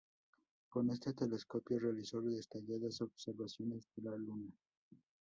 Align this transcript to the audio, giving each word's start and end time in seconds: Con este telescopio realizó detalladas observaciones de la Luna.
Con 0.67 0.89
este 0.89 1.13
telescopio 1.13 1.77
realizó 1.77 2.21
detalladas 2.23 3.01
observaciones 3.03 3.87
de 3.95 4.09
la 4.09 4.17
Luna. 4.17 4.51